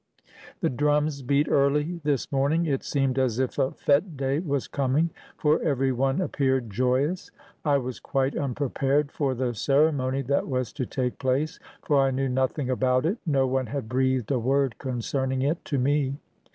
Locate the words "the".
0.61-0.69, 9.35-9.53